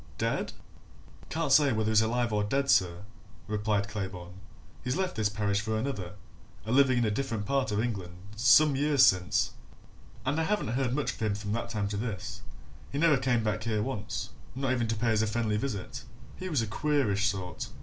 Dead?" 0.17 0.53
"Can't 1.29 1.51
say 1.51 1.71
whether 1.71 1.91
he's 1.91 1.99
dead 1.99 2.07
or 2.31 2.41
alive, 2.41 2.71
sir," 2.71 3.03
replied 3.47 3.87
Claybourne. 3.87 4.33
"He 4.83 4.89
left 4.89 5.15
this 5.15 5.29
parish 5.29 5.61
for 5.61 5.77
another 5.77 6.13
a 6.65 6.71
living 6.71 6.97
in 6.97 7.05
a 7.05 7.11
different 7.11 7.45
part 7.45 7.71
of 7.71 7.79
England 7.79 8.17
some 8.35 8.75
years 8.75 9.05
since, 9.05 9.51
and 10.25 10.39
I 10.39 10.45
haven't 10.45 10.69
heard 10.69 10.95
much 10.95 11.13
of 11.13 11.19
him 11.19 11.35
from 11.35 11.51
that 11.51 11.69
time 11.69 11.87
to 11.89 11.97
this 11.97 12.41
he 12.91 12.97
never 12.97 13.15
came 13.15 13.43
back 13.43 13.61
here 13.65 13.83
once, 13.83 14.31
not 14.55 14.71
even 14.71 14.87
to 14.87 14.95
pay 14.95 15.11
us 15.13 15.21
a 15.21 15.27
friendly 15.27 15.57
visit 15.57 16.03
he 16.35 16.49
was 16.49 16.63
a 16.63 16.65
queerish 16.67 17.27
sort. 17.27 17.69